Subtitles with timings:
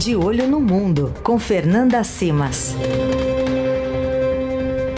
[0.00, 2.74] De Olho no Mundo, com Fernanda Simas.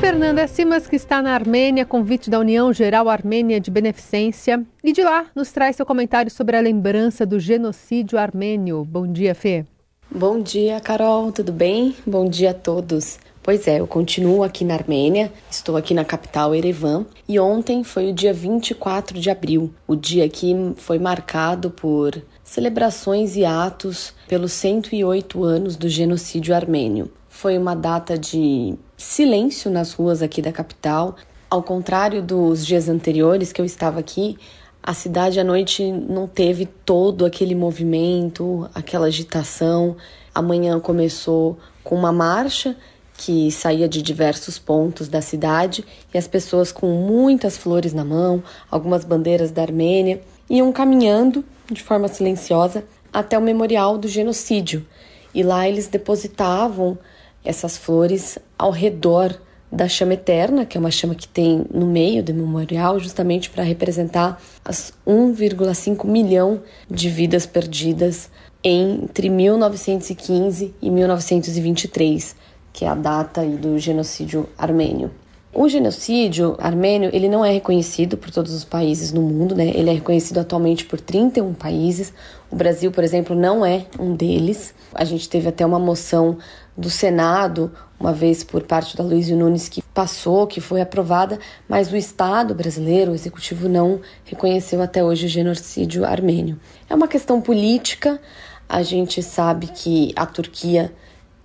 [0.00, 4.66] Fernanda Simas, que está na Armênia, convite da União Geral Armênia de Beneficência.
[4.82, 8.84] E de lá nos traz seu comentário sobre a lembrança do genocídio armênio.
[8.84, 9.64] Bom dia, Fê.
[10.10, 11.94] Bom dia, Carol, tudo bem?
[12.04, 13.20] Bom dia a todos.
[13.40, 18.10] Pois é, eu continuo aqui na Armênia, estou aqui na capital Erevan e ontem foi
[18.10, 24.52] o dia 24 de abril, o dia que foi marcado por celebrações e atos pelos
[24.52, 27.10] 108 anos do genocídio armênio.
[27.28, 31.14] Foi uma data de silêncio nas ruas aqui da capital.
[31.50, 34.38] Ao contrário dos dias anteriores que eu estava aqui,
[34.82, 39.94] a cidade à noite não teve todo aquele movimento, aquela agitação.
[40.34, 42.74] Amanhã começou com uma marcha
[43.18, 45.84] que saía de diversos pontos da cidade
[46.14, 51.82] e as pessoas com muitas flores na mão, algumas bandeiras da Armênia, iam caminhando de
[51.82, 54.86] forma silenciosa até o memorial do genocídio.
[55.34, 56.98] E lá eles depositavam
[57.44, 59.38] essas flores ao redor
[59.70, 63.62] da chama eterna, que é uma chama que tem no meio do memorial, justamente para
[63.62, 68.30] representar as 1,5 milhão de vidas perdidas
[68.64, 72.34] entre 1915 e 1923
[72.78, 75.10] que é a data do genocídio armênio.
[75.52, 79.68] O genocídio armênio ele não é reconhecido por todos os países no mundo, né?
[79.74, 82.12] Ele é reconhecido atualmente por 31 países.
[82.50, 84.74] O Brasil, por exemplo, não é um deles.
[84.94, 86.36] A gente teve até uma moção
[86.76, 91.90] do Senado, uma vez por parte da Luiz Nunes, que passou, que foi aprovada, mas
[91.90, 96.60] o Estado brasileiro, o executivo, não reconheceu até hoje o genocídio armênio.
[96.90, 98.20] É uma questão política.
[98.68, 100.92] A gente sabe que a Turquia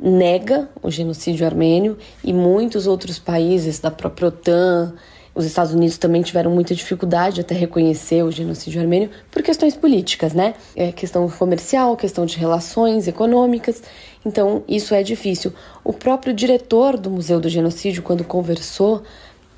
[0.04, 4.94] nega o genocídio armênio e muitos outros países da própria OTAN,
[5.34, 10.34] os Estados Unidos também tiveram muita dificuldade até reconhecer o genocídio armênio por questões políticas,
[10.34, 10.56] né?
[10.76, 13.81] É questão comercial, questão de relações econômicas.
[14.26, 15.54] Então, isso é difícil.
[15.84, 19.02] O próprio diretor do Museu do Genocídio, quando conversou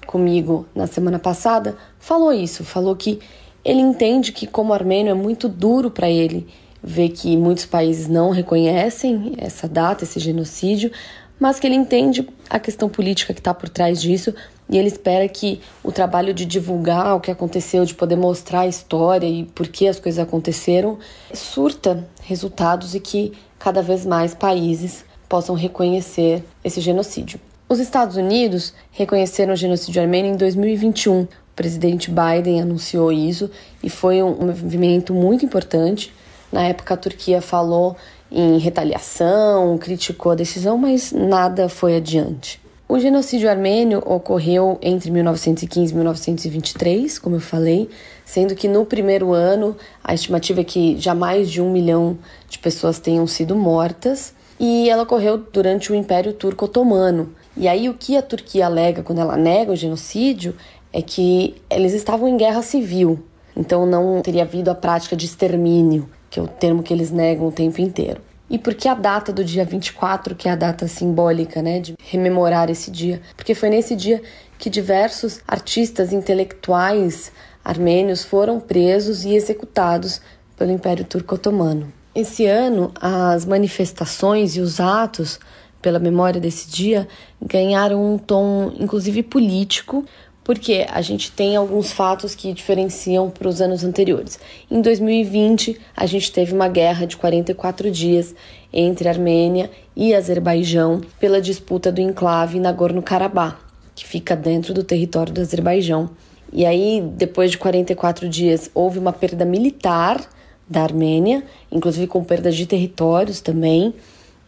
[0.06, 3.20] comigo na semana passada, falou isso, falou que
[3.66, 6.48] ele entende que como armênio é muito duro para ele
[6.86, 10.92] vê que muitos países não reconhecem essa data, esse genocídio,
[11.40, 14.34] mas que ele entende a questão política que está por trás disso
[14.70, 18.68] e ele espera que o trabalho de divulgar o que aconteceu, de poder mostrar a
[18.68, 20.98] história e por que as coisas aconteceram,
[21.34, 27.40] surta resultados e que cada vez mais países possam reconhecer esse genocídio.
[27.67, 31.22] Os Estados Unidos reconheceram o genocídio armênio em 2021.
[31.23, 33.50] O presidente Biden anunciou isso
[33.82, 36.14] e foi um movimento muito importante
[36.55, 37.98] na época, a Turquia falou
[38.32, 42.61] em retaliação, criticou a decisão, mas nada foi adiante.
[42.88, 47.89] O genocídio armênio ocorreu entre 1915 e 1923, como eu falei,
[48.23, 52.17] sendo que no primeiro ano a estimativa é que já mais de um milhão
[52.48, 57.36] de pessoas tenham sido mortas, e ela ocorreu durante o Império Turco Otomano.
[57.58, 60.55] E aí o que a Turquia alega quando ela nega o genocídio
[60.93, 63.20] é que eles estavam em guerra civil,
[63.58, 67.47] então não teria havido a prática de extermínio que é o termo que eles negam
[67.47, 68.21] o tempo inteiro.
[68.49, 71.95] E por que a data do dia 24, que é a data simbólica, né, de
[72.03, 73.21] rememorar esse dia?
[73.36, 74.21] Porque foi nesse dia
[74.59, 77.31] que diversos artistas intelectuais
[77.63, 80.21] armênios foram presos e executados
[80.55, 81.91] pelo Império Turco Otomano.
[82.13, 85.39] Esse ano, as manifestações e os atos
[85.81, 87.07] pela memória desse dia
[87.42, 90.05] ganharam um tom, inclusive político,
[90.45, 94.39] porque a gente tem alguns fatos que diferenciam para os anos anteriores.
[94.70, 98.36] Em 2020, a gente teve uma guerra de 44 dias
[98.72, 103.58] entre Armênia e Azerbaijão pela disputa do enclave Nagorno-Karabakh,
[103.95, 106.11] que fica dentro do território do Azerbaijão.
[106.54, 110.23] E aí, depois de 44 dias, houve uma perda militar
[110.70, 113.95] da Armênia, inclusive com perda de territórios também,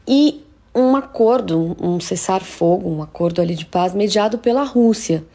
[0.08, 0.44] e
[0.76, 5.26] um acordo, um cessar-fogo, um acordo ali de paz mediado pela Rússia.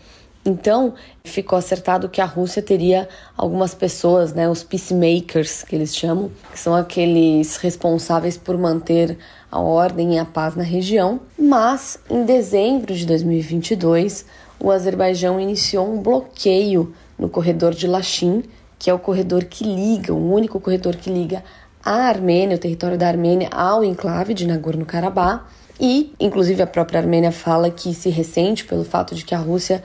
[0.45, 6.33] Então, ficou acertado que a Rússia teria algumas pessoas, né, os peacemakers, que eles chamam,
[6.51, 9.17] que são aqueles responsáveis por manter
[9.51, 11.21] a ordem e a paz na região.
[11.39, 14.25] Mas, em dezembro de 2022,
[14.59, 18.43] o Azerbaijão iniciou um bloqueio no corredor de Lachin,
[18.79, 21.45] que é o corredor que liga, o único corredor que liga
[21.85, 25.45] a Armênia, o território da Armênia, ao enclave de Nagorno-Karabakh.
[25.81, 29.83] E, inclusive, a própria Armênia fala que se ressente pelo fato de que a Rússia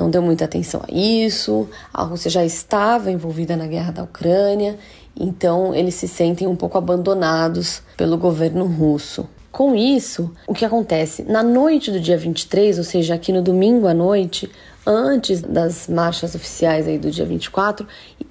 [0.00, 1.68] não deu muita atenção a isso.
[1.92, 4.78] A Rússia já estava envolvida na guerra da Ucrânia,
[5.14, 9.28] então eles se sentem um pouco abandonados pelo governo russo.
[9.52, 11.22] Com isso, o que acontece?
[11.24, 14.50] Na noite do dia 23, ou seja, aqui no domingo à noite,
[14.86, 17.86] antes das marchas oficiais aí do dia 24,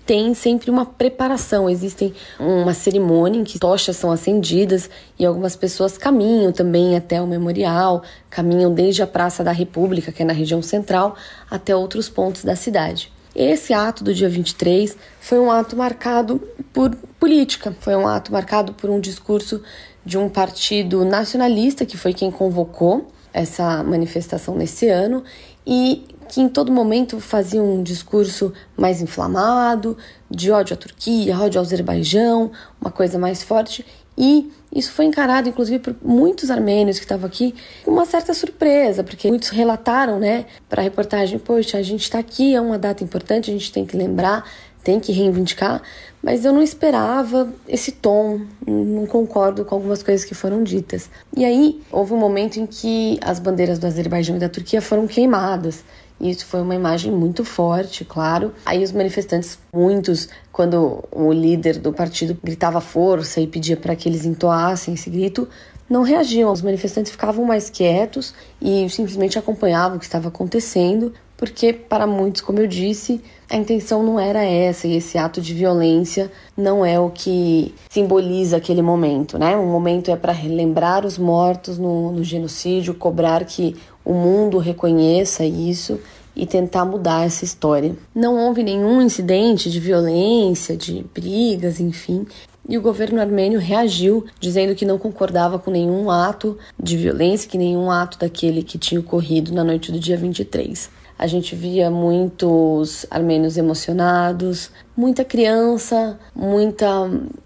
[0.05, 1.69] tem sempre uma preparação.
[1.69, 7.27] Existem uma cerimônia em que tochas são acendidas e algumas pessoas caminham também até o
[7.27, 11.15] memorial, caminham desde a Praça da República, que é na região central,
[11.49, 13.11] até outros pontos da cidade.
[13.35, 16.41] Esse ato do dia 23 foi um ato marcado
[16.73, 19.61] por política, foi um ato marcado por um discurso
[20.03, 25.23] de um partido nacionalista que foi quem convocou essa manifestação nesse ano
[25.65, 29.97] e que em todo momento fazia um discurso mais inflamado,
[30.29, 33.83] de ódio à Turquia, ódio ao Azerbaijão, uma coisa mais forte.
[34.15, 39.03] E isso foi encarado, inclusive, por muitos armênios que estavam aqui com uma certa surpresa,
[39.03, 43.03] porque muitos relataram, né, para a reportagem: Poxa, a gente está aqui, é uma data
[43.03, 44.45] importante, a gente tem que lembrar,
[44.83, 45.81] tem que reivindicar,
[46.21, 51.09] mas eu não esperava esse tom, não concordo com algumas coisas que foram ditas.
[51.35, 55.07] E aí houve um momento em que as bandeiras do Azerbaijão e da Turquia foram
[55.07, 55.83] queimadas.
[56.19, 58.53] E isso foi uma imagem muito forte, claro.
[58.65, 64.09] Aí os manifestantes, muitos, quando o líder do partido gritava força e pedia para que
[64.09, 65.47] eles entoassem esse grito,
[65.89, 66.51] não reagiam.
[66.51, 72.41] Os manifestantes ficavam mais quietos e simplesmente acompanhavam o que estava acontecendo, porque para muitos,
[72.41, 76.99] como eu disse, a intenção não era essa e esse ato de violência não é
[76.99, 79.55] o que simboliza aquele momento, né?
[79.55, 83.75] O momento é para relembrar os mortos no, no genocídio, cobrar que
[84.09, 85.99] o mundo reconheça isso
[86.35, 87.95] e tentar mudar essa história.
[88.15, 92.25] Não houve nenhum incidente de violência, de brigas, enfim.
[92.67, 97.55] E o governo armênio reagiu, dizendo que não concordava com nenhum ato de violência, que
[97.55, 100.89] nenhum ato daquele que tinha ocorrido na noite do dia 23
[101.19, 106.87] a gente via muitos armênios emocionados, muita criança, muita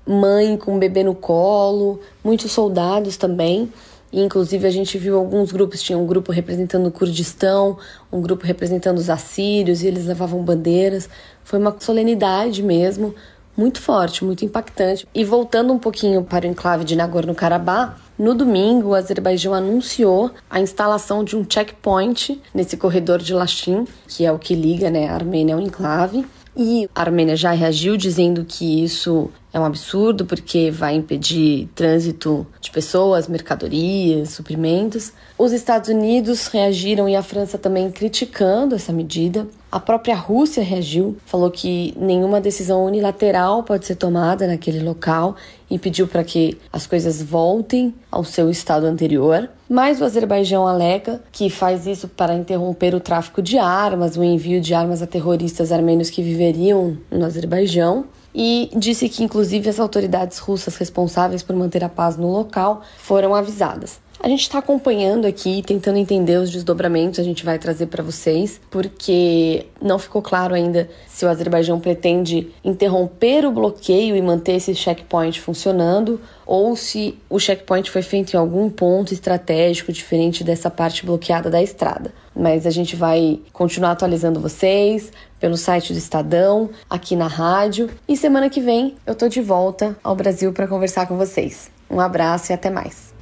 [0.05, 3.73] mãe com um bebê no colo, muitos soldados também.
[4.13, 7.79] Inclusive a gente viu alguns grupos, tinha um grupo representando o Kurdistão,
[8.11, 11.09] um grupo representando os assírios, e eles levavam bandeiras.
[11.43, 13.15] Foi uma solenidade mesmo,
[13.57, 15.07] muito forte, muito impactante.
[15.15, 20.59] E voltando um pouquinho para o enclave de Nagorno-Karabakh, no domingo, o Azerbaijão anunciou a
[20.59, 25.15] instalação de um checkpoint nesse corredor de Lachin, que é o que liga né, a
[25.15, 26.23] Armênia ao enclave.
[26.55, 32.45] E a Armênia já reagiu dizendo que isso é um absurdo porque vai impedir trânsito
[32.61, 35.11] de pessoas, mercadorias, suprimentos.
[35.37, 39.47] Os Estados Unidos reagiram e a França também criticando essa medida.
[39.73, 45.35] A própria Rússia reagiu, falou que nenhuma decisão unilateral pode ser tomada naquele local
[45.67, 49.49] e pediu para que as coisas voltem ao seu estado anterior.
[49.67, 54.61] Mas o Azerbaijão alega que faz isso para interromper o tráfico de armas, o envio
[54.61, 60.37] de armas a terroristas armênios que viveriam no Azerbaijão e disse que, inclusive, as autoridades
[60.37, 64.02] russas responsáveis por manter a paz no local foram avisadas.
[64.23, 68.57] A gente está acompanhando aqui, tentando entender os desdobramentos, a gente vai trazer para vocês,
[68.71, 74.73] porque não ficou claro ainda se o Azerbaijão pretende interromper o bloqueio e manter esse
[74.73, 81.05] checkpoint funcionando, ou se o checkpoint foi feito em algum ponto estratégico diferente dessa parte
[81.05, 82.13] bloqueada da estrada.
[82.33, 88.15] Mas a gente vai continuar atualizando vocês pelo site do Estadão, aqui na rádio, e
[88.15, 91.69] semana que vem eu tô de volta ao Brasil para conversar com vocês.
[91.89, 93.12] Um abraço e até mais.